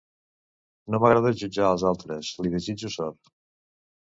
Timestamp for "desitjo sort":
2.57-3.35